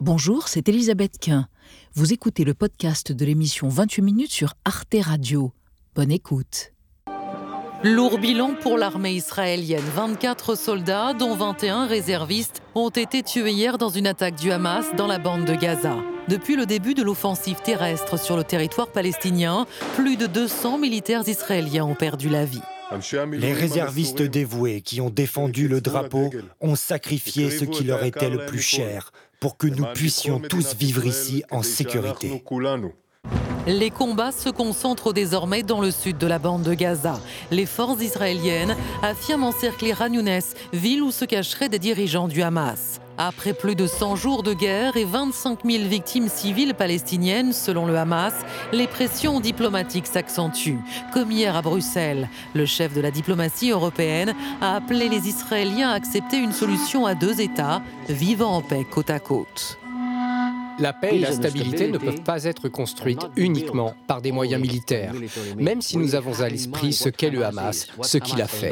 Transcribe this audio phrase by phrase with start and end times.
[0.00, 1.48] Bonjour, c'est Elisabeth Quint.
[1.94, 5.52] Vous écoutez le podcast de l'émission 28 minutes sur Arte Radio.
[5.96, 6.72] Bonne écoute.
[7.82, 9.82] Lourd bilan pour l'armée israélienne.
[9.96, 15.08] 24 soldats, dont 21 réservistes, ont été tués hier dans une attaque du Hamas dans
[15.08, 15.96] la bande de Gaza.
[16.28, 21.86] Depuis le début de l'offensive terrestre sur le territoire palestinien, plus de 200 militaires israéliens
[21.86, 22.62] ont perdu la vie.
[23.32, 26.30] Les réservistes dévoués qui ont défendu le drapeau
[26.60, 29.10] ont sacrifié ce qui leur était le plus cher
[29.40, 32.42] pour que nous puissions tous vivre ici en sécurité.
[33.66, 37.20] Les combats se concentrent désormais dans le sud de la bande de Gaza.
[37.50, 40.40] Les forces israéliennes affirment encercler Younes,
[40.72, 43.00] ville où se cacheraient des dirigeants du Hamas.
[43.20, 47.96] Après plus de 100 jours de guerre et 25 000 victimes civiles palestiniennes selon le
[47.96, 48.32] Hamas,
[48.72, 50.78] les pressions diplomatiques s'accentuent.
[51.12, 55.94] Comme hier à Bruxelles, le chef de la diplomatie européenne a appelé les Israéliens à
[55.94, 59.80] accepter une solution à deux États, vivant en paix côte à côte.
[60.78, 65.12] La paix et la stabilité ne peuvent pas être construites uniquement par des moyens militaires,
[65.56, 68.70] même si nous avons à l'esprit ce qu'est le Hamas, ce qu'il a fait.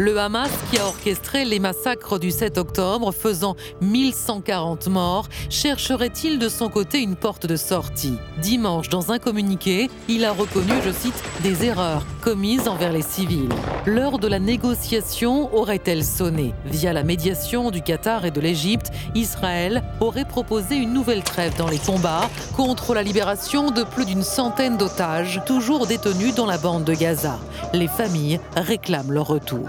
[0.00, 6.48] Le Hamas qui a orchestré les massacres du 7 octobre, faisant 1140 morts, chercherait-il de
[6.48, 8.16] son côté une porte de sortie?
[8.40, 13.50] Dimanche, dans un communiqué, il a reconnu, je cite, des erreurs commises envers les civils.
[13.84, 16.54] L'heure de la négociation aurait-elle sonné?
[16.64, 21.68] Via la médiation du Qatar et de l'Égypte, Israël aurait proposé une nouvelle trêve dans
[21.68, 26.84] les combats contre la libération de plus d'une centaine d'otages, toujours détenus dans la bande
[26.84, 27.38] de Gaza.
[27.74, 29.68] Les familles réclament leur retour.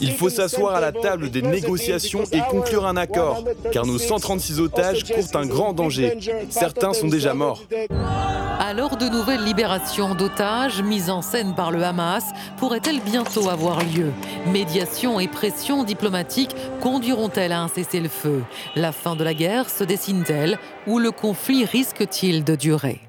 [0.00, 4.60] Il faut s'asseoir à la table des négociations et conclure un accord, car nos 136
[4.60, 6.18] otages courent un grand danger.
[6.50, 7.62] Certains sont déjà morts.
[8.60, 12.24] Alors de nouvelles libérations d'otages mises en scène par le Hamas
[12.56, 14.10] pourraient-elles bientôt avoir lieu?
[14.46, 18.42] Médiation et pression diplomatique conduiront-elles à un cessez-le-feu?
[18.74, 23.00] La fin de la guerre se dessine-t-elle ou le conflit risque-t-il de durer?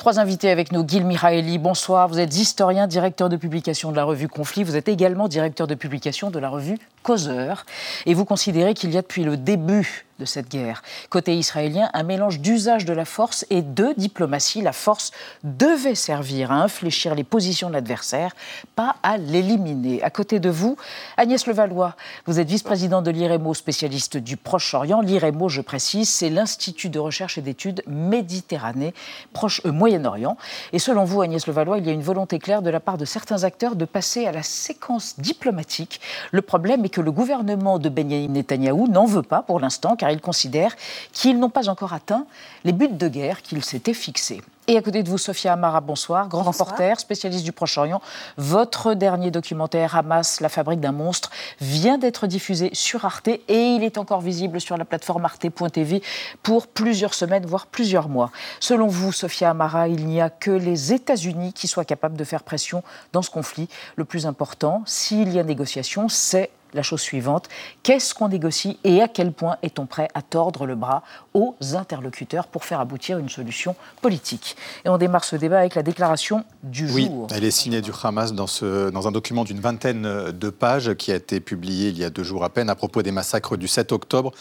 [0.00, 0.82] Trois invités avec nous.
[0.88, 2.08] Gil Miraeli, bonsoir.
[2.08, 4.64] Vous êtes historien, directeur de publication de la revue Conflit.
[4.64, 7.66] Vous êtes également directeur de publication de la revue Causeur.
[8.06, 10.82] Et vous considérez qu'il y a depuis le début de cette guerre.
[11.08, 14.62] Côté israélien, un mélange d'usage de la force et de diplomatie.
[14.62, 15.10] La force
[15.42, 18.32] devait servir à infléchir les positions de l'adversaire,
[18.76, 20.02] pas à l'éliminer.
[20.02, 20.76] À côté de vous,
[21.16, 25.00] Agnès Levallois, vous êtes vice-présidente de l'IREMO, spécialiste du Proche-Orient.
[25.00, 28.94] L'IREMO, je précise, c'est l'Institut de recherche et d'études Méditerranée,
[29.32, 30.36] Proche, euh, Moyen-Orient.
[30.72, 33.06] Et selon vous, Agnès Levallois, il y a une volonté claire de la part de
[33.06, 36.00] certains acteurs de passer à la séquence diplomatique.
[36.30, 40.09] Le problème est que le gouvernement de Benjamin Netanyahou n'en veut pas pour l'instant, car
[40.12, 40.76] il considère
[41.12, 42.26] qu'ils n'ont pas encore atteint
[42.64, 44.42] les buts de guerre qu'ils s'étaient fixés.
[44.70, 48.00] Et à côté de vous, Sophia Amara, bonsoir, grand reporter, spécialiste du Proche-Orient.
[48.36, 53.82] Votre dernier documentaire, Hamas, la fabrique d'un monstre, vient d'être diffusé sur Arte et il
[53.82, 56.02] est encore visible sur la plateforme arte.tv
[56.44, 58.30] pour plusieurs semaines, voire plusieurs mois.
[58.60, 62.44] Selon vous, Sophia Amara, il n'y a que les États-Unis qui soient capables de faire
[62.44, 63.68] pression dans ce conflit.
[63.96, 67.48] Le plus important, s'il y a négociation, c'est la chose suivante.
[67.82, 71.02] Qu'est-ce qu'on négocie et à quel point est-on prêt à tordre le bras
[71.34, 74.56] aux interlocuteurs pour faire aboutir une solution politique?
[74.84, 77.26] Et on démarre ce débat avec la déclaration du oui, jour.
[77.34, 81.12] Elle est signée du Hamas dans, ce, dans un document d'une vingtaine de pages qui
[81.12, 83.68] a été publié il y a deux jours à peine à propos des massacres du
[83.68, 84.32] 7 octobre.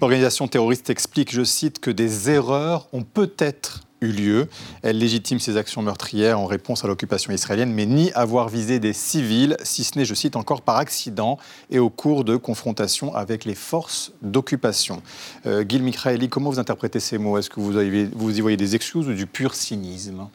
[0.00, 4.48] L'organisation terroriste explique, je cite, que des erreurs ont peut-être eu lieu.
[4.82, 8.92] Elle légitime ses actions meurtrières en réponse à l'occupation israélienne, mais nie avoir visé des
[8.92, 11.38] civils, si ce n'est, je cite encore, par accident
[11.70, 15.02] et au cours de confrontations avec les forces d'occupation.
[15.46, 15.82] Euh, Gil
[16.30, 17.38] comment vous interprétez ces mots?
[17.38, 20.28] Est-ce que vous, y voyez des excuses ou du pur cynisme?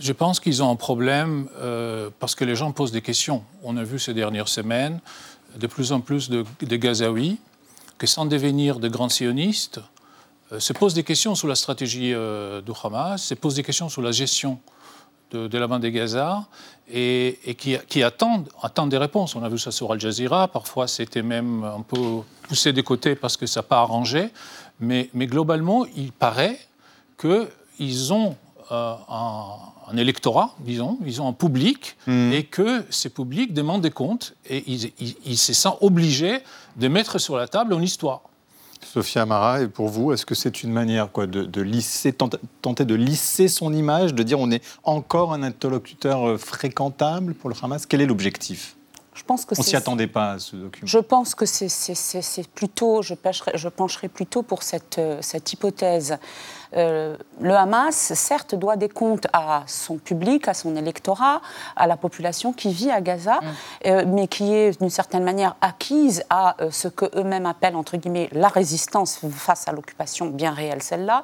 [0.00, 3.42] Je pense qu'ils ont un problème euh, parce que les gens posent des questions.
[3.62, 5.00] On a vu ces dernières semaines
[5.58, 7.38] de plus en plus de, de Gazaouis
[7.96, 9.80] que sans devenir de grands sionistes,
[10.58, 14.02] se posent des questions sur la stratégie euh, du Hamas, se posent des questions sur
[14.02, 14.58] la gestion
[15.30, 16.44] de, la bande de Gaza
[16.88, 19.34] et, qui, attendent, attendent, des réponses.
[19.34, 23.16] On a vu ça sur Al Jazeera, parfois c'était même un peu poussé de côté
[23.16, 24.30] parce que ça n'a pas arrangé,
[24.80, 26.58] mais, mais, globalement, il paraît
[27.18, 28.36] qu'ils ont
[28.70, 32.32] euh, un, électorat, disons, ils ont un public, mmh.
[32.32, 34.92] et que ces publics demandent des comptes, et ils,
[35.24, 36.40] ils se sentent obligés
[36.76, 38.22] de mettre sur la table une histoire.
[38.94, 42.94] Sophia Amara, et pour vous, est-ce que c'est une manière quoi, de, lisser, tenter de
[42.94, 47.86] lisser son image, de dire on est encore un interlocuteur euh, fréquentable pour le Hamas?
[47.86, 48.76] Quel est l'objectif?
[49.14, 50.86] Je pense que On s'y attendait pas à ce document.
[50.86, 53.14] Je pense que c'est plutôt, je,
[53.54, 56.18] je pencherai plutôt pour cette, cette hypothèse.
[56.76, 61.40] Euh, le Hamas, certes, doit des comptes à son public, à son électorat,
[61.76, 63.46] à la population qui vit à Gaza, mm.
[63.86, 67.96] euh, mais qui est d'une certaine manière acquise à euh, ce que eux-mêmes appellent entre
[67.96, 71.22] guillemets la résistance face à l'occupation bien réelle, celle-là.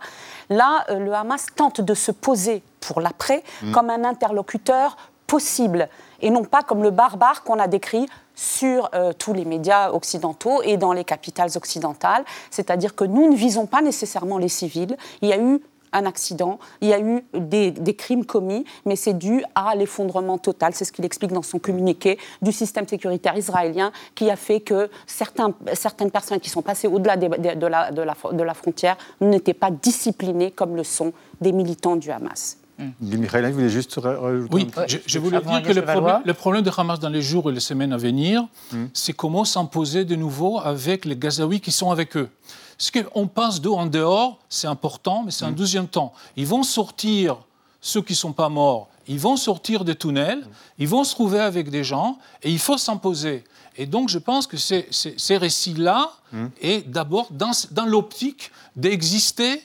[0.48, 3.72] Là, le Hamas tente de se poser pour l'après mm.
[3.72, 4.96] comme un interlocuteur
[5.26, 5.88] possible
[6.20, 10.62] et non pas comme le barbare qu'on a décrit sur euh, tous les médias occidentaux
[10.62, 12.24] et dans les capitales occidentales.
[12.50, 14.96] C'est-à-dire que nous ne visons pas nécessairement les civils.
[15.22, 15.60] Il y a eu
[15.92, 20.72] un accident, il y a eu des, crimes commis, mais c'est dû à l'effondrement total,
[20.74, 24.88] c'est ce qu'il explique dans son communiqué, du système sécuritaire israélien qui a fait que
[25.06, 30.84] certains, certaines personnes qui sont passées au-delà de, la frontière n'étaient pas disciplinées comme le
[30.84, 32.58] sont des militants du Hamas.
[33.00, 34.68] Michael, vous voulez juste rajouter Oui,
[35.06, 37.60] je, voulais dire que le problème, le problème, de Hamas dans les jours et les
[37.60, 38.86] semaines à venir, hmm.
[38.94, 42.28] c'est comment s'imposer de nouveau avec les Gazaouis qui sont avec eux.
[42.78, 45.54] Ce qu'on passe d'eau en dehors, c'est important, mais c'est un hmm.
[45.54, 46.12] deuxième temps.
[46.36, 47.38] Ils vont sortir,
[47.80, 50.46] ceux qui ne sont pas morts, ils vont sortir des tunnels,
[50.78, 53.44] ils vont se trouver avec des gens, et il faut s'imposer.
[53.76, 56.10] Et donc, je pense que ces, ces, récits-là
[56.60, 59.62] est d'abord dans, dans l'optique d'exister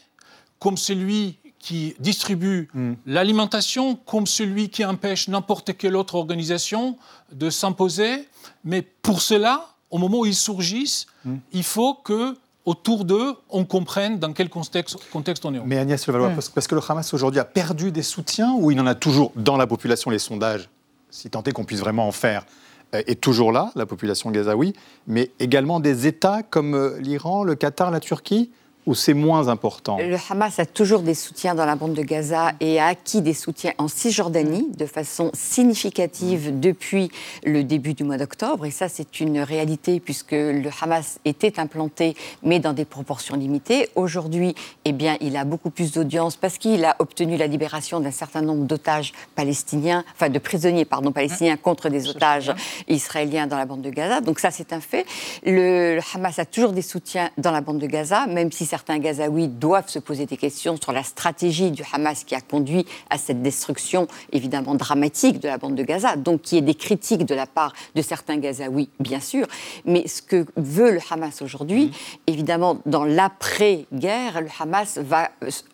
[0.59, 2.93] comme celui qui distribue hmm.
[3.07, 6.95] l'alimentation comme celui qui empêche n'importe quelle autre organisation
[7.31, 8.27] de s'imposer.
[8.63, 11.37] Mais pour cela, au moment où ils surgissent, hmm.
[11.53, 12.35] il faut que
[12.65, 15.59] autour d'eux, on comprenne dans quel contexte, contexte on est.
[15.65, 16.39] Mais Agnès Levallois, hmm.
[16.53, 19.57] parce que le Hamas aujourd'hui a perdu des soutiens ou il en a toujours dans
[19.57, 20.69] la population, les sondages,
[21.09, 22.45] si tant est qu'on puisse vraiment en faire,
[22.93, 24.73] euh, est toujours là, la population gazaoui,
[25.07, 28.51] mais également des États comme euh, l'Iran, le Qatar, la Turquie?
[28.85, 29.97] Ou c'est moins important?
[29.97, 33.33] Le Hamas a toujours des soutiens dans la bande de Gaza et a acquis des
[33.33, 37.11] soutiens en Cisjordanie de façon significative depuis
[37.43, 38.65] le début du mois d'octobre.
[38.65, 43.89] Et ça, c'est une réalité puisque le Hamas était implanté, mais dans des proportions limitées.
[43.95, 44.55] Aujourd'hui,
[44.85, 48.41] eh bien, il a beaucoup plus d'audience parce qu'il a obtenu la libération d'un certain
[48.41, 52.53] nombre d'otages palestiniens, enfin de prisonniers, pardon, palestiniens contre des otages
[52.87, 54.21] israéliens dans la bande de Gaza.
[54.21, 55.05] Donc ça, c'est un fait.
[55.43, 58.99] Le, le Hamas a toujours des soutiens dans la bande de Gaza, même si certains
[58.99, 63.17] Gazaouis doivent se poser des questions sur la stratégie du Hamas qui a conduit à
[63.17, 67.33] cette destruction évidemment dramatique de la bande de Gaza, donc qui est des critiques de
[67.33, 69.47] la part de certains Gazaouis, bien sûr.
[69.85, 71.91] Mais ce que veut le Hamas aujourd'hui, mmh.
[72.27, 75.29] évidemment, dans l'après-guerre, le Hamas va,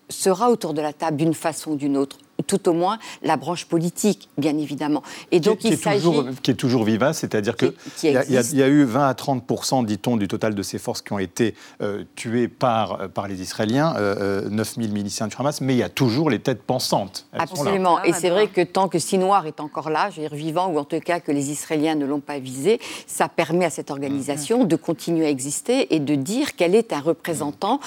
[0.08, 3.66] sera autour de la table d'une façon ou d'une autre tout au moins la branche
[3.66, 5.04] politique, bien évidemment.
[5.32, 6.10] Et donc qui, il s'agit
[6.44, 7.74] qui est toujours vivace, c'est-à-dire qu'il
[8.04, 11.20] y, y, a eu 20 à 30 dit-on, du total de ces forces qui ont
[11.20, 15.74] été euh, tuées par, euh, par les Israéliens, euh, 9000 euh, miliciens du Hamas, mais
[15.74, 17.28] il y a toujours les têtes pensantes.
[17.34, 18.04] Absolument.
[18.04, 20.78] Et c'est vrai que tant que Sinoir est encore là, je veux dire vivant, ou
[20.78, 24.64] en tout cas que les Israéliens ne l'ont pas visé, ça permet à cette organisation
[24.64, 27.80] de continuer à exister et de dire qu'elle est un représentant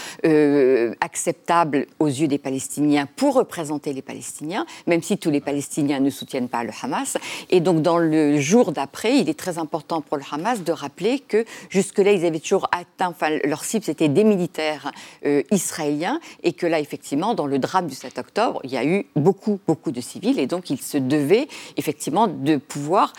[1.00, 4.43] acceptable aux yeux des Palestiniens pour représenter les Palestiniens
[4.86, 7.16] même si tous les Palestiniens ne soutiennent pas le Hamas.
[7.50, 11.20] Et donc, dans le jour d'après, il est très important pour le Hamas de rappeler
[11.20, 14.92] que jusque-là, ils avaient toujours atteint, enfin, leur cible, c'était des militaires
[15.24, 18.84] euh, israéliens, et que là, effectivement, dans le drame du 7 octobre, il y a
[18.84, 23.12] eu beaucoup, beaucoup de civils, et donc ils se devaient, effectivement, de pouvoir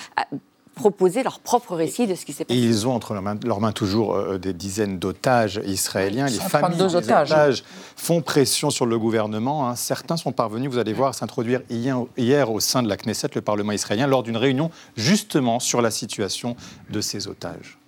[0.76, 2.60] proposer leur propre récit de ce qui s'est passé.
[2.60, 6.28] Et ils ont entre leurs mains, toujours euh, des dizaines d'otages israéliens.
[6.28, 7.64] Les familles des otages.
[7.96, 9.68] font pression sur le gouvernement.
[9.68, 9.76] Hein.
[9.76, 13.42] Certains sont parvenus, vous allez voir, à s'introduire hier, au sein de la Knesset, le
[13.42, 16.56] Parlement israélien, lors d'une réunion justement sur la situation
[16.90, 17.80] de ces otages.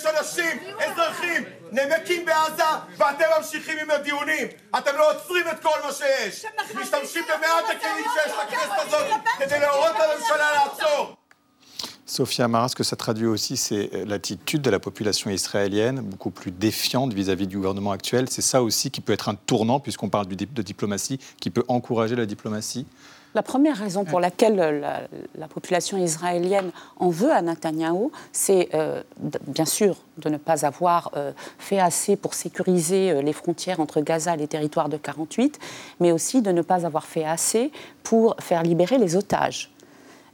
[0.00, 2.64] שיש אנשים, אזרחים, נמקים בעזה
[2.96, 4.48] ואתם ממשיכים עם הדיונים.
[4.78, 6.44] אתם לא עוצרים את כל מה שיש.
[6.74, 9.06] משתמשים במעט הכלים שיש לכנסת הזאת
[9.38, 11.19] כדי להורות לממשלה לעצור.
[12.10, 16.30] Sophia Amara, ce que ça traduit aussi, c'est euh, l'attitude de la population israélienne, beaucoup
[16.30, 18.26] plus défiante vis-à-vis du gouvernement actuel.
[18.28, 22.16] C'est ça aussi qui peut être un tournant, puisqu'on parle de diplomatie, qui peut encourager
[22.16, 22.86] la diplomatie
[23.34, 24.56] la première raison pour laquelle
[25.36, 29.02] la, population israélienne en veut à Netanyahou, c'est euh,
[29.46, 34.00] bien sûr de ne pas avoir euh, fait assez pour sécuriser euh, les frontières entre
[34.00, 35.58] Gaza et les territoires de 48,
[36.00, 39.70] mais aussi de ne pas avoir fait assez pour faire libérer les otages.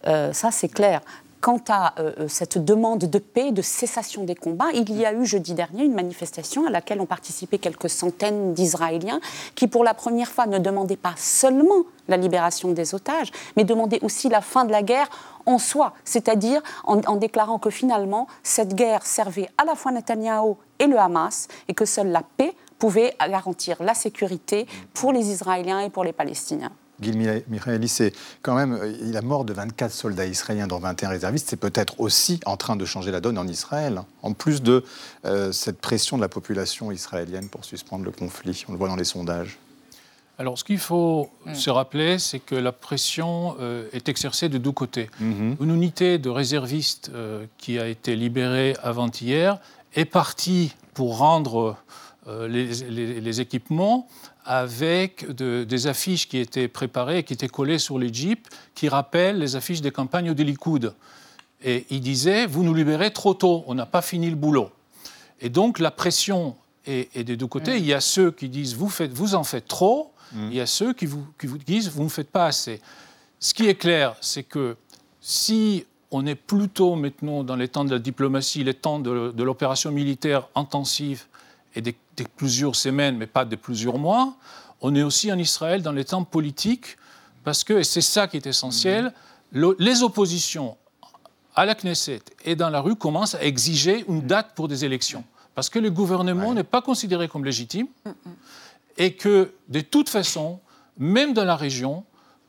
[0.04, 1.00] ça, c'est clair
[1.40, 1.94] quant à
[2.28, 5.94] cette demande de paix, de cessation des combats, il y a eu jeudi dernier une
[5.94, 9.20] manifestation à laquelle ont participé quelques centaines d'Israéliens
[9.54, 14.02] qui, pour la première fois, ne demandaient pas seulement la libération des otages, mais demandaient
[14.02, 15.08] aussi la fin de la guerre
[15.46, 20.86] en soi, c'est-à-dire en, déclarant que finalement, cette guerre servait à la fois Netanyahou et
[20.86, 25.90] le Hamas, et que seule la paix pouvait garantir la sécurité pour les Israéliens et
[25.90, 26.72] pour les Palestiniens.
[27.00, 28.12] Gil Michaeli, c'est
[28.42, 32.40] quand même euh, la mort de 24 soldats israéliens dont 21 réservistes, c'est peut-être aussi
[32.46, 34.84] en train de changer la donne en Israël, en plus de
[35.24, 38.64] euh, cette pression de la population israélienne pour suspendre le conflit.
[38.68, 39.58] On le voit dans les sondages.
[40.38, 41.54] Alors, ce qu'il faut mm.
[41.54, 45.08] se rappeler, c'est que la pression euh, est exercée de deux côtés.
[45.22, 45.56] Mm-hmm.
[45.60, 49.58] Une unité de réservistes euh, qui a été libérée avant-hier
[49.94, 51.76] est partie pour rendre
[52.28, 54.08] euh, les, équipements
[54.44, 59.56] avec des affiches qui étaient préparées, qui étaient collées sur les jeeps, qui rappellent les
[59.56, 60.94] affiches des campagnes de Likoud.
[61.64, 64.70] Et il disait, vous nous libérez trop tôt, on n'a pas fini le boulot.
[65.40, 66.56] Et donc la pression
[66.86, 67.74] est, des deux côtés.
[67.74, 67.78] Mm.
[67.78, 70.66] Il y a ceux qui disent, vous, faites, vous en faites trop, il y a
[70.66, 71.24] ceux qui vous,
[71.64, 72.80] disent vous ne faites pas assez.
[73.38, 74.76] Ce qui est clair, c'est que
[75.20, 79.90] si on est plutôt maintenant dans les temps de la diplomatie, les temps de, l'opération
[79.90, 81.26] militaire intensive
[81.76, 81.92] et de,
[82.36, 84.34] plusieurs semaines, mais pas de plusieurs mois,
[84.80, 86.96] on est aussi en Israël dans les temps politiques,
[87.44, 89.12] parce que, et c'est ça qui est essentiel,
[89.52, 90.76] les oppositions
[91.54, 95.24] à la Knesset et dans la rue commencent à exiger une date pour des élections.
[95.54, 97.86] Parce que le gouvernement n'est pas considéré comme légitime.
[98.98, 100.60] Et que de toute façon,
[100.98, 102.04] même dans la région,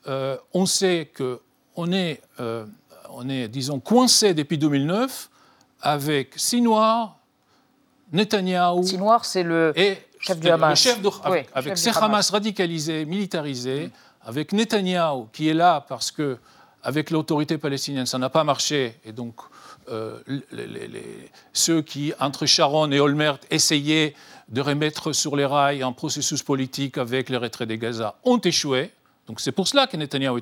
[0.07, 2.65] euh, on sait qu'on est, euh,
[3.09, 5.29] on est, disons, coincé depuis 2009
[5.81, 7.16] avec Sinoir,
[8.11, 8.83] Netanyahou.
[9.23, 9.73] C'est le
[10.19, 10.79] chef du Hamas.
[10.79, 16.37] chef de, avec, avec ces Hamas radicalisés, militarisés, avec Netanyahou qui est là parce que
[16.83, 19.35] avec l'autorité palestinienne, ça n'a pas marché, et donc
[19.89, 20.19] euh,
[21.51, 24.15] ceux qui, entre Sharon et Olmert, essayaient
[24.47, 28.91] de remettre sur les rails un processus politique avec le retrait des Gaza ont échoué.
[29.27, 30.37] Donc c'est pour cela que Netanyahu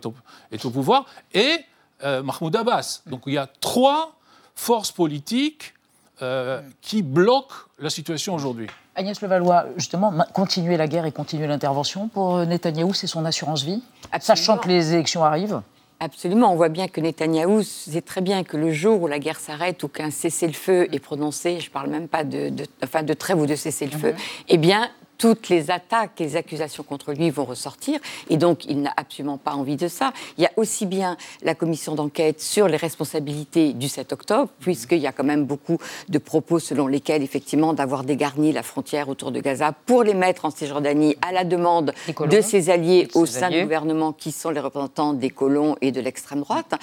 [0.52, 1.06] est au, pouvoir.
[1.34, 1.62] Et
[2.04, 3.02] euh, Mahmoud Abbas.
[3.08, 4.16] Donc il y a trois
[4.54, 5.74] forces politiques
[6.22, 8.68] euh, qui bloquent la situation aujourd'hui.
[8.96, 13.84] Agnès Levallois, justement, continuer la guerre et continuer l'intervention pour Netanyahou, c'est son assurance vie,
[14.20, 15.62] sachant que les élections arrivent
[16.02, 19.40] Absolument, on voit bien que Netanyahou sait très bien que le jour où la guerre
[19.40, 22.52] s'arrête ou qu'un cessez-le-feu est prononcé, je ne parle même pas de,
[22.84, 24.18] enfin de trêve ou de cessez-le-feu, mhm.
[24.50, 28.00] eh bien, toutes les attaques, les accusations contre lui vont ressortir.
[28.30, 30.14] Et donc, il n'a absolument pas envie de ça.
[30.38, 35.00] Il y a aussi bien la commission d'enquête sur les responsabilités du 7 octobre, puisqu'il
[35.00, 35.78] y a quand même beaucoup
[36.10, 40.46] de propos selon lesquels, effectivement, d'avoir dégarni la frontière autour de Gaza pour les mettre
[40.46, 44.60] en Cisjordanie à la demande de ses alliés au sein du gouvernement, qui sont les
[44.60, 46.74] représentants des colons et de l'extrême droite.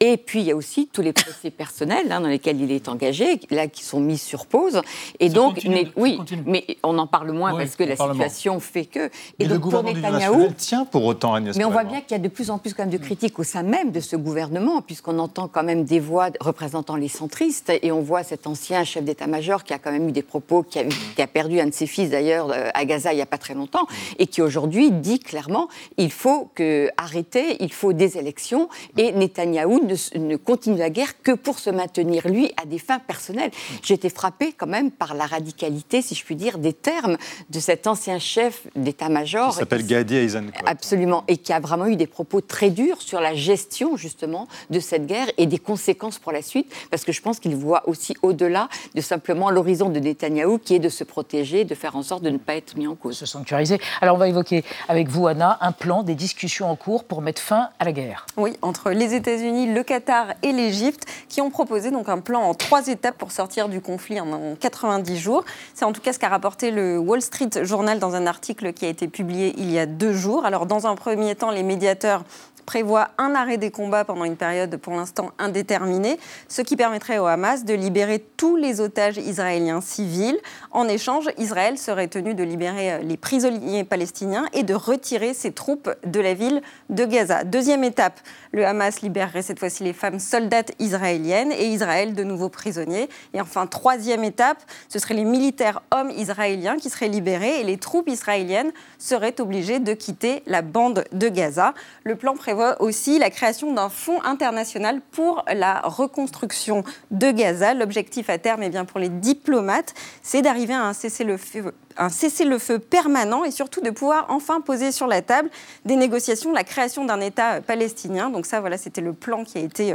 [0.00, 2.88] Et puis, il y a aussi tous les procès personnels hein, dans lesquels il est
[2.88, 4.80] engagé, là, qui sont mis sur pause.
[5.20, 5.60] Et donc,
[5.96, 9.10] oui, mais on en parle moins parce que la situation fait que.
[9.38, 10.48] Et donc, le pour Netanyahou.
[10.56, 12.74] tient pour autant, Agnès Mais on voit bien qu'il y a de plus en plus
[12.74, 16.00] quand même de critiques au sein même de ce gouvernement, puisqu'on entend quand même des
[16.00, 20.08] voix représentant les centristes, et on voit cet ancien chef d'état-major qui a quand même
[20.08, 22.84] eu des propos, qui a, qui a perdu un de ses fils d'ailleurs euh, à
[22.84, 23.86] Gaza il n'y a pas très longtemps,
[24.18, 29.80] et qui aujourd'hui dit clairement il faut que, arrêter, il faut des élections, et Netanyahou
[29.84, 33.50] ne, ne continue la guerre que pour se maintenir, lui, à des fins personnelles.
[33.96, 37.16] Été frappée quand même par la radicalité, si je puis dire, des termes
[37.48, 39.50] de cet ancien chef d'état-major.
[39.50, 40.64] Qui s'appelle Gadi Eisenkot.
[40.66, 44.78] Absolument, et qui a vraiment eu des propos très durs sur la gestion justement de
[44.78, 48.14] cette guerre et des conséquences pour la suite, parce que je pense qu'il voit aussi
[48.22, 52.22] au-delà de simplement l'horizon de Netanyahou, qui est de se protéger, de faire en sorte
[52.22, 53.16] de ne pas être mis en cause.
[53.16, 53.80] Se sanctuariser.
[54.00, 57.42] Alors on va évoquer avec vous, Anna, un plan, des discussions en cours pour mettre
[57.42, 58.26] fin à la guerre.
[58.36, 62.54] Oui, entre les États-Unis, le Qatar et l'Égypte, qui ont proposé donc un plan en
[62.54, 65.44] trois étapes pour sortir du conflit en 90 jours.
[65.74, 68.84] C'est en tout cas ce qu'a rapporté le Wall Street Journal dans un article qui
[68.84, 70.44] a été publié il y a deux jours.
[70.44, 72.24] Alors, dans un premier temps, les médiateurs
[72.66, 76.18] prévoient un arrêt des combats pendant une période pour l'instant indéterminée,
[76.48, 80.38] ce qui permettrait au Hamas de libérer tous les otages israéliens civils.
[80.72, 85.88] En échange, Israël serait tenu de libérer les prisonniers palestiniens et de retirer ses troupes
[86.04, 87.44] de la ville de Gaza.
[87.44, 88.20] Deuxième étape,
[88.52, 93.08] le Hamas libérerait cette fois-ci les femmes soldates israéliennes et Israël de nouveaux prisonniers.
[93.32, 94.58] Et enfin, troisième étape,
[94.88, 99.78] ce seraient les militaires hommes israéliens qui seraient libérés et les troupes israéliennes seraient obligées
[99.78, 101.74] de quitter la bande de Gaza.
[102.04, 107.74] Le plan prévoit aussi la création d'un fonds international pour la reconstruction de Gaza.
[107.74, 112.78] L'objectif à terme, eh bien, pour les diplomates, c'est d'arriver à un cessez-le-feu un cessez-le-feu
[112.78, 115.50] permanent et surtout de pouvoir enfin poser sur la table
[115.84, 118.30] des négociations, la création d'un État palestinien.
[118.30, 119.94] Donc ça, voilà, c'était le plan qui a été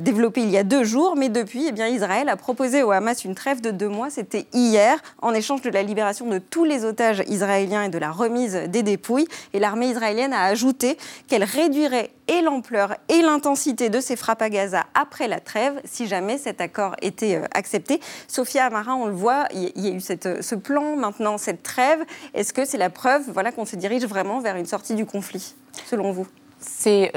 [0.00, 1.16] développé il y a deux jours.
[1.16, 4.10] Mais depuis, eh bien, Israël a proposé au Hamas une trêve de deux mois.
[4.10, 8.10] C'était hier, en échange de la libération de tous les otages israéliens et de la
[8.10, 9.28] remise des dépouilles.
[9.52, 10.98] Et l'armée israélienne a ajouté
[11.28, 16.06] qu'elle réduirait et l'ampleur et l'intensité de ces frappes à Gaza après la trêve, si
[16.06, 18.00] jamais cet accord était euh, accepté.
[18.28, 22.04] Sophia Amara, on le voit, il y a eu cette, ce plan, maintenant cette trêve.
[22.34, 25.54] Est-ce que c'est la preuve voilà, qu'on se dirige vraiment vers une sortie du conflit,
[25.86, 26.26] selon vous?
[26.26, 26.43] euh,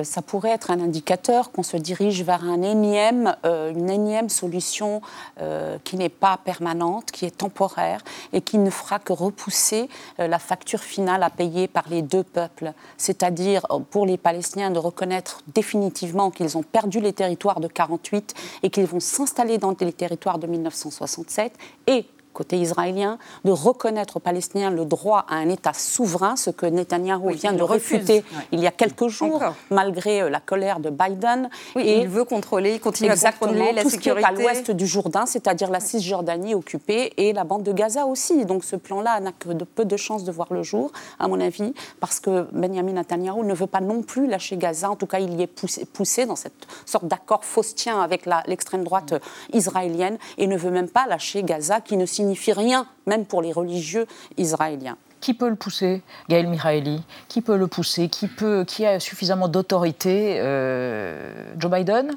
[0.03, 5.01] ça pourrait être un indicateur qu'on se dirige vers un euh, une énième solution
[5.41, 10.39] euh, qui n'est pas permanente, qui est temporaire et qui ne fera que repousser la
[10.39, 12.73] facture finale à payer par les deux peuples.
[12.97, 18.69] C'est-à-dire pour les Palestiniens de reconnaître définitivement qu'ils ont perdu les territoires de 48 et
[18.69, 21.53] qu'ils vont s'installer dans les territoires de 1967
[21.87, 22.05] et
[22.37, 27.31] côté israélien, de reconnaître aux Palestiniens le droit à un État souverain, ce que Netanyahou
[27.31, 29.41] vient de refuter il y a quelques jours,
[29.71, 31.49] malgré euh, la colère de Biden.
[31.75, 33.97] et il veut contrôler, il continue à contrôler la tout sécurité.
[33.97, 37.71] Ce qui est à l'ouest du Jourdain, c'est-à-dire la Cisjordanie occupée et la bande de
[37.71, 38.45] Gaza aussi.
[38.45, 41.39] Donc ce plan-là n'a que de peu de chances de voir le jour, à mon
[41.39, 44.91] avis, parce que Benjamin Netanyahou ne veut pas non plus lâcher Gaza.
[44.91, 48.83] En tout cas, il y est poussé, poussé dans cette sorte d'accord faustien avec l'extrême
[48.83, 49.15] droite
[49.53, 53.41] israélienne et ne veut même pas lâcher Gaza, qui ne signifie signifie rien, même pour
[53.41, 54.05] les religieux
[54.37, 54.97] israéliens.
[55.21, 57.01] Qui peut le pousser Gaël Miraeli?
[57.27, 58.07] Qui peut le pousser?
[58.09, 62.11] Qui, peut, qui a suffisamment d'autorité euh, Joe Biden?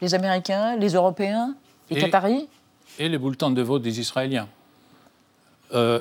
[0.00, 1.54] Les Américains Les Européens
[1.90, 2.48] Les Qataris?
[2.98, 4.48] Et les bulletins de vote des Israéliens.
[5.74, 6.00] Euh,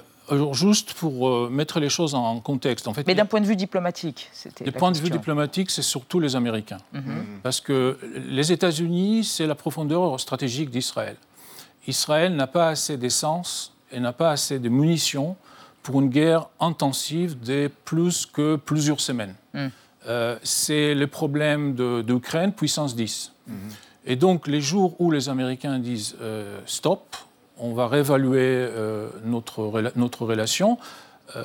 [0.53, 2.87] juste pour euh, mettre les choses en contexte.
[2.87, 4.63] En fait, Mais d'un point de vue diplomatique, c'était.
[4.63, 6.79] Du point de vue diplomatique, c'est surtout les Américains.
[6.93, 7.25] Mhm.
[7.43, 7.97] Parce que
[8.27, 11.15] les États-Unis, c'est la profondeur stratégique d'Israël.
[11.89, 15.35] Israël n'a pas assez d'essence et n'a pas assez de munitions
[15.83, 19.35] pour une guerre intensive de plus que plusieurs semaines.
[19.53, 19.67] Hmm.
[20.07, 23.33] Euh, c'est le problème d'Ukraine, puissance 10.
[23.47, 23.53] Hmm.
[24.05, 27.15] Et donc, les jours où les Américains disent euh, stop,
[27.57, 30.77] on va réévaluer euh, notre, notre relation,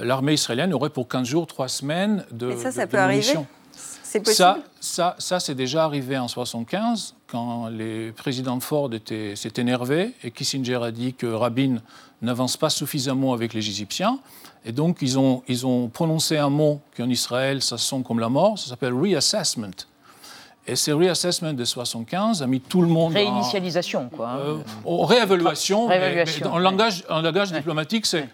[0.01, 3.35] l'armée israélienne aurait pour 15 jours, 3 semaines de, Et ça, ça peut arriver
[4.25, 8.91] ça, ça, ça c'est déjà arrivé en 1975, quand les présidents Ford
[9.35, 11.77] s'étaient énervés et Kissinger a dit que Rabin
[12.23, 14.19] n'avance pas suffisamment avec les Égyptiens.
[14.65, 18.19] Et donc, ils ont, ils ont prononcé un mot qui en Israël, ça sonne comme
[18.19, 19.75] la mort, ça s'appelle reassessment.
[20.67, 24.31] Et ce reassessment de 75 a mis tout le monde Réinitialisation, quoi.
[24.31, 24.63] Hein.
[24.87, 25.89] Euh, réévaluation.
[26.51, 28.29] en langage, en langage diplomatique, c'est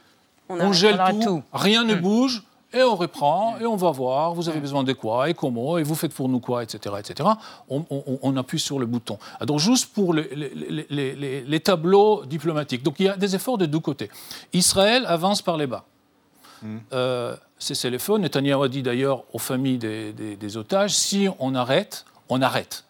[0.49, 2.01] on, gèle tout, rien ne hmm.
[2.01, 5.77] bouge, et on reprend, et on va voir, vous avez besoin de quoi, et comment,
[5.79, 6.95] et vous faites pour nous quoi, etc.
[6.99, 7.29] etc.
[7.69, 9.19] On, appuie sur le bouton.
[9.41, 12.83] Alors juste pour les, tableaux diplomatiques.
[12.83, 14.09] Donc il y a des efforts de deux côtés.
[14.53, 15.85] Israël avance par les bas.
[16.63, 16.79] Hmm.
[16.93, 18.19] Euh, c'est le feu.
[18.19, 22.85] Netanyahu a dit d'ailleurs aux familles des, otages, si on arrête, on arrête.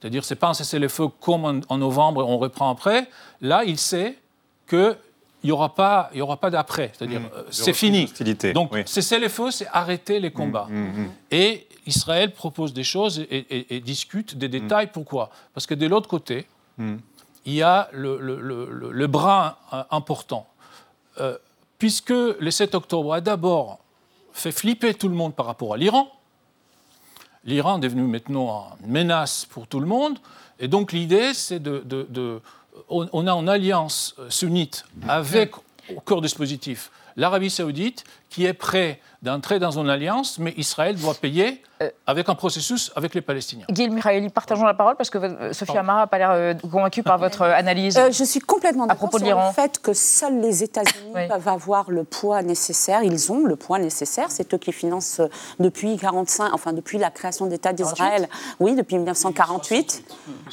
[0.00, 3.08] C'est-à-dire, c'est pas un cessez-le-feu comme en, en novembre, on reprend après.
[3.40, 4.18] Là, il sait
[4.66, 4.96] que
[5.42, 6.92] il n'y aura pas, il y aura pas d'après.
[6.96, 7.30] C'est-à-dire, mmh.
[7.34, 8.10] euh, c'est fini.
[8.54, 10.68] Donc, cesser les feux, c'est arrêter les combats.
[10.70, 14.88] Mmh, mmh, et Israël propose des choses et, discute des détails.
[14.92, 15.30] Pourquoi?
[15.54, 16.46] Parce que de l'autre côté,
[16.78, 20.46] il y a le, le, bras euh, important.
[21.20, 21.36] Euh,
[21.78, 23.80] puisque le 7 octobre a d'abord
[24.32, 26.08] fait flipper tout le monde par rapport à l'Iran,
[27.44, 30.18] l'Iran est devenu maintenant une menace pour tout le monde.
[30.60, 32.40] Et donc l'idée, c'est de, de,
[32.88, 35.52] on, a en alliance euh, sunnite avec
[35.94, 41.14] au cœur dispositif l'Arabie saoudite qui est prêt d'entrer dans une alliance, mais Israël doit
[41.14, 43.66] payer euh, avec un processus avec les Palestiniens.
[43.70, 47.04] Guy Miraeli, partageons la parole parce que euh, Sophie Amara n'a pas l'air euh, convaincue
[47.04, 48.00] par votre analyse.
[48.10, 52.42] je suis complètement d'accord sur le fait que seuls les États-Unis peuvent avoir le poids
[52.42, 53.04] nécessaire.
[53.04, 54.30] Ils ont le poids nécessaire.
[54.30, 55.20] C'est eux qui financent
[55.60, 58.28] depuis 45, enfin depuis la création d'État d'Israël.
[58.58, 60.04] Oui, depuis 1948.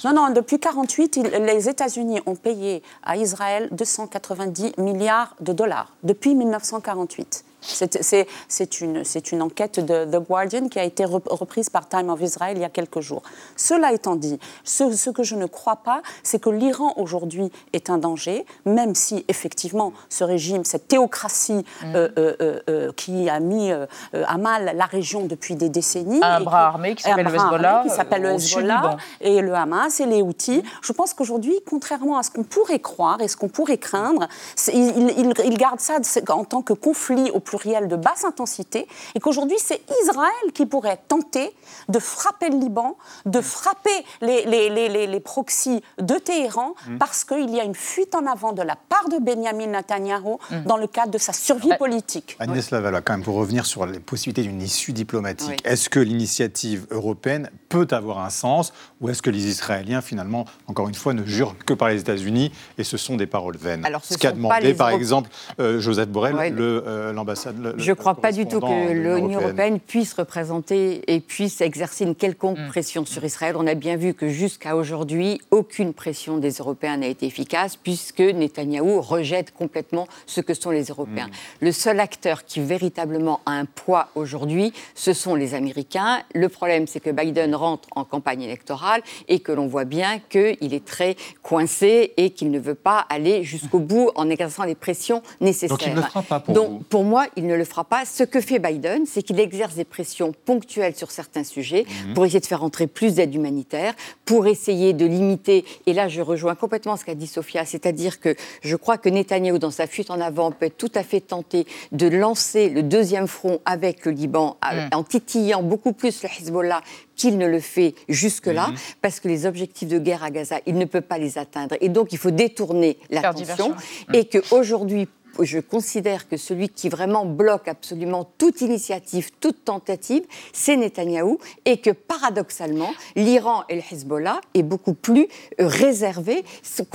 [0.03, 6.35] Non, non, depuis 48, les États-Unis ont payé à Israël 290 milliards de dollars depuis
[6.35, 7.45] 1948.
[7.61, 12.57] C'est une, une, enquête de The Guardian qui a été reprise par Time of Israel
[12.57, 13.21] il y a quelques jours.
[13.55, 17.89] Cela étant dit, ce, ce que je ne crois pas, c'est que l'Iran aujourd'hui est
[17.89, 21.95] un danger, même si effectivement ce régime, cette théocratie mm.
[21.95, 26.19] euh, euh, euh, qui a mis à mal la région depuis des décennies.
[26.23, 27.83] Un bras armé qui s'appelle le Hezbollah.
[27.83, 30.59] Qui s'appelle le Hezbollah et le Hamas et les Houthis.
[30.59, 30.63] Mm.
[30.81, 34.27] Je pense qu'aujourd'hui, contrairement à ce qu'on pourrait croire et ce qu'on pourrait craindre,
[34.73, 35.97] il, il, il, garde ça
[36.29, 40.99] en tant que conflit au pluriel de basse intensité, et qu'aujourd'hui c'est Israël qui pourrait
[41.07, 41.51] tenter
[41.87, 46.97] de frapper le Liban, de frapper les, les, les, les proxys de Téhéran, mm.
[46.97, 50.63] parce qu'il y a une fuite en avant de la part de Benjamin Netanyahu mm.
[50.65, 52.37] dans le cadre de sa survie politique.
[52.39, 56.85] Agnès Lavala, quand même, pour revenir sur les possibilités d'une issue diplomatique, est-ce que l'initiative
[56.91, 61.23] européenne peut avoir un sens, ou est-ce que les Israéliens, finalement, encore une fois, ne
[61.23, 64.73] jurent que par les États-Unis, et ce sont des paroles vaines Alors, Ce qu'a demandé,
[64.73, 65.29] par exemple,
[65.59, 67.75] euh, Joseph Borrell, euh, l'ambassade.
[67.77, 72.15] Je ne crois pas du tout que l'Union européenne puisse représenter et puisse exercer une
[72.15, 72.67] quelconque mm.
[72.69, 73.55] pression sur Israël.
[73.57, 78.19] On a bien vu que jusqu'à aujourd'hui, aucune pression des Européens n'a été efficace, puisque
[78.19, 81.27] Netanyahou rejette complètement ce que sont les Européens.
[81.27, 81.65] Mm.
[81.65, 86.23] Le seul acteur qui véritablement a un poids aujourd'hui, ce sont les Américains.
[86.33, 90.73] Le problème, c'est que Biden rentre en campagne électorale et que l'on voit bien qu'il
[90.73, 95.21] est très coincé et qu'il ne veut pas aller jusqu'au bout en exerçant les pressions
[95.41, 95.77] nécessaires.
[95.77, 98.05] Donc il ne le fera pas pour Donc, pour moi, il ne le fera pas.
[98.05, 102.13] Ce que fait Biden, c'est qu'il exerce des pressions ponctuelles sur certains sujets mhm.
[102.13, 103.93] pour essayer de faire entrer plus d'aide humanitaire,
[104.25, 108.35] pour essayer de limiter, et là je rejoins complètement ce qu'a dit Sofia, c'est-à-dire que
[108.61, 111.65] je crois que Netanyahou, dans sa fuite en avant, peut être tout à fait tenté
[111.91, 114.89] de lancer le deuxième front avec le Liban, mhm.
[114.93, 116.81] en titillant beaucoup plus le Hezbollah
[117.19, 118.75] qu'il ne le fait jusque-là, mhm.
[119.01, 121.75] parce que les objectifs de guerre à Gaza, il ne peut pas les atteindre.
[121.81, 123.75] Et donc, il faut détourner l'attention.
[124.13, 130.75] Et qu'aujourd'hui, je considère que celui qui vraiment bloque absolument toute initiative, toute tentative, c'est
[130.75, 135.27] Netanyahou, et que paradoxalement, l'Iran et le Hezbollah est beaucoup plus
[135.59, 136.43] euh, réservé,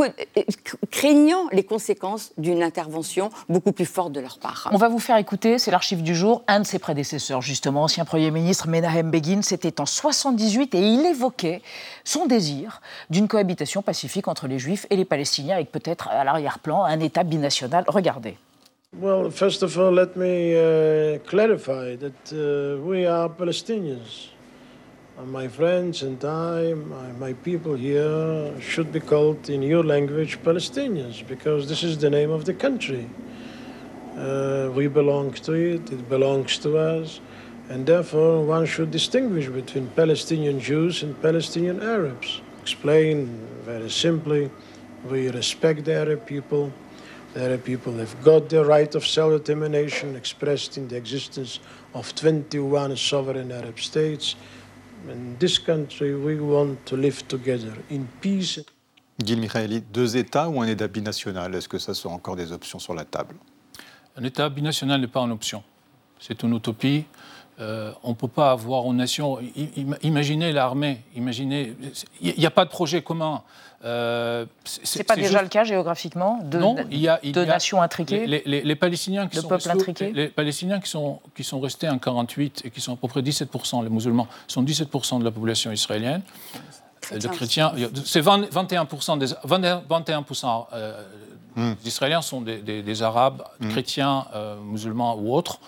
[0.01, 0.09] euh,
[0.91, 4.69] craignant les conséquences d'une intervention beaucoup plus forte de leur part.
[4.73, 8.05] On va vous faire écouter, c'est l'archive du jour, un de ses prédécesseurs, justement, ancien
[8.05, 11.63] Premier ministre Menahem Begin, c'était en 78 et il évoquait
[12.05, 16.85] son désir d'une cohabitation pacifique entre les Juifs et les Palestiniens, avec peut-être à l'arrière-plan
[16.85, 17.85] un État binational.
[17.89, 18.24] Regardez.
[19.01, 24.29] Well, first of all, let me uh, clarify that uh, we are Palestinians.
[25.19, 30.39] And my friends and I, my, my, people here, should be called in your language
[30.45, 33.11] Palestinians because this is the name of the country.
[34.17, 37.21] Uh, we belong to it, it belongs to us,
[37.69, 42.41] and therefore one should distinguish between Palestinian Jews and Palestinian Arabs.
[42.63, 44.53] Explain very simply
[45.11, 46.73] we respect the Arab people
[47.35, 51.59] The Arab people have got the right of self-determination expressed in the existence
[51.93, 54.37] of 21 sovereign Arab states.
[55.09, 58.61] In this country, we want to live together in peace.
[59.19, 61.53] Gil Michaeli, deux États ou un État binational?
[61.57, 63.35] Est-ce que ça sont encore des options sur la table?
[64.17, 65.65] Un État binational n'est pas une option.
[66.21, 67.05] C'est une utopie.
[67.61, 69.39] Euh, on ne peut pas avoir une nation.
[70.03, 71.75] Imaginez l'armée, imaginez.
[72.21, 73.43] Il n'y a pas de projet commun.
[73.85, 78.27] Euh, Ce n'est pas déjà le cas géographiquement de, non, il y a, nations intriquées
[78.27, 82.71] les, Palestiniens qui sont restés, les Palestiniens qui sont, qui sont restés en 48 et
[82.71, 86.23] qui sont à peu près 17%, les musulmans sont 17% de la population israélienne.
[87.13, 87.75] Les chrétiens,
[88.07, 90.25] c'est 21% des 21,
[90.73, 91.03] euh,
[91.55, 91.73] hmm.
[91.85, 93.69] Israéliens sont des, Arabes, hmm.
[93.69, 94.25] chrétiens,
[94.65, 95.61] musulmans ou autres.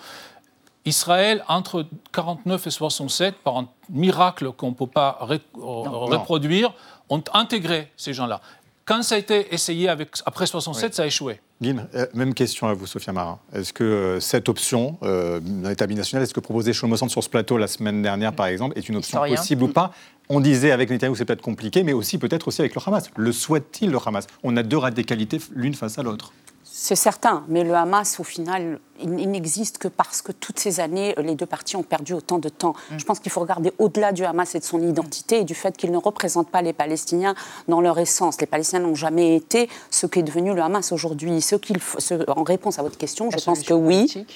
[0.87, 6.73] Israël, entre 49 et 67, par un miracle qu'on ne peut pas reproduire,
[7.09, 8.41] ont intégré ces gens-là.
[8.85, 11.41] Quand ça a été essayé avec, après 67, ça a échoué.
[11.61, 13.37] Euh, même question à vous, Sophia Marin.
[13.51, 17.29] Est-ce que euh, cette option euh, d'un État binational, est-ce que proposé Shlomo sur ce
[17.29, 19.91] plateau la semaine dernière, par exemple, est une option possible ou pas?
[20.29, 23.09] On disait avec Netanyahu, c'est peut-être compliqué, mais aussi peut-être aussi avec le Hamas.
[23.17, 24.27] Le souhaite-t-il, le Hamas?
[24.43, 26.31] On a deux radicalités l'une face à l'autre.
[26.79, 31.15] C'est certain, mais le Hamas, au final, il, n'existe que parce que toutes ces années,
[31.17, 32.75] les deux parties ont perdu autant de temps.
[32.91, 32.99] Mm.
[32.99, 35.75] Je pense qu'il faut regarder au-delà du Hamas et de son identité et du fait
[35.75, 37.33] qu'il ne représente pas les Palestiniens
[37.67, 38.39] dans leur essence.
[38.41, 41.41] Les Palestiniens n'ont jamais été ce qu'est devenu le Hamas aujourd'hui.
[41.41, 41.79] Ce qu'il
[42.27, 44.27] en réponse à votre question, je pense que oui.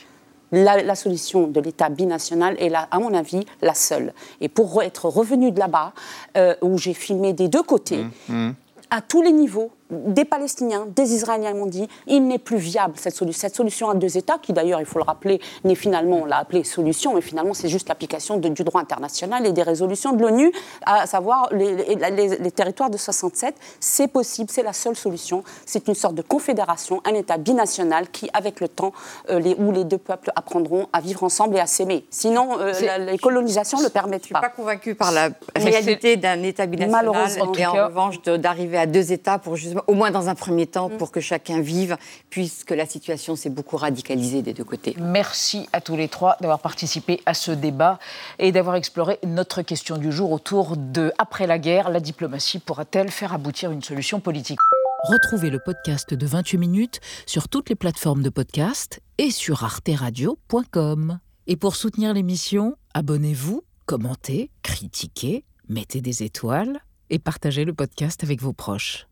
[0.52, 4.16] La, solution de l'État binational est, là, à mon avis, la seule.
[4.42, 5.94] Et pour être revenu de là-bas,
[6.38, 8.48] euh, où j'ai filmé des deux côtés, mm.
[8.48, 8.56] Mm.
[8.90, 13.16] à tous les niveaux, des Palestiniens, des Israéliens m'ont dit il n'est plus viable cette,
[13.16, 13.42] solution.
[13.42, 16.38] cette solution à deux États, qui d'ailleurs, il faut le rappeler, n'est finalement, on l'a
[16.38, 20.52] appelée solution, mais finalement c'est juste l'application du droit international et des résolutions de l'ONU,
[20.86, 23.56] à savoir les, territoires de 67.
[23.80, 25.44] C'est possible, c'est la seule solution.
[25.66, 28.94] C'est une sorte de confédération, un État binational qui, avec le temps,
[29.30, 32.06] euh, les, où les deux peuples apprendront à vivre ensemble et à s'aimer.
[32.10, 34.40] Sinon, euh, les colonisations ne le permettent pas.
[34.42, 37.54] Je ne suis pas convaincue par la réalité d'un État binational Malheureusement.
[37.54, 40.90] et en revanche d'arriver à deux États pour justement au moins dans un premier temps,
[40.90, 40.98] mm.
[40.98, 41.98] pour que chacun vive,
[42.30, 44.96] puisque la situation s'est beaucoup radicalisée des deux côtés.
[45.00, 48.00] Merci à tous les trois d'avoir participé à ce débat
[48.40, 53.10] et d'avoir exploré notre question du jour autour de après la guerre, la diplomatie pourra-t-elle
[53.12, 54.60] faire aboutir une solution politique?
[55.04, 61.20] Retrouvez le podcast de 28 minutes sur toutes les plateformes de podcast et sur arteradio.com.
[61.48, 68.42] Et pour soutenir l'émission, abonnez-vous, commentez, critiquez, mettez des étoiles et partagez le podcast avec
[68.42, 69.08] vos proches.